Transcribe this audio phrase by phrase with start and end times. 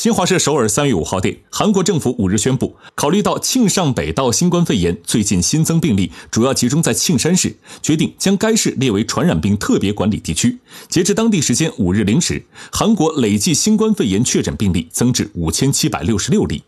[0.00, 10.58] 新华社首尔三月五号电韩国政府五日宣布考虑到庆尚北道新冠肺炎最近新增病例主要集中在庆山市决定将该市列为传染病特别管理地区
[10.88, 12.42] 截至当地时间五日零时
[12.72, 16.62] 韩国累计新冠肺炎确诊病例增至五千七百六十六例。